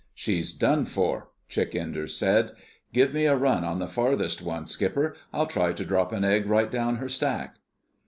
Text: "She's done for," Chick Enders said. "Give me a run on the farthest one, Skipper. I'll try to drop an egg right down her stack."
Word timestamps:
"She's 0.15 0.51
done 0.51 0.85
for," 0.85 1.29
Chick 1.47 1.75
Enders 1.75 2.17
said. 2.17 2.53
"Give 2.91 3.13
me 3.13 3.25
a 3.27 3.35
run 3.35 3.63
on 3.63 3.77
the 3.77 3.87
farthest 3.87 4.41
one, 4.41 4.65
Skipper. 4.65 5.15
I'll 5.31 5.45
try 5.45 5.73
to 5.73 5.85
drop 5.85 6.11
an 6.11 6.23
egg 6.25 6.47
right 6.47 6.71
down 6.71 6.95
her 6.95 7.07
stack." 7.07 7.57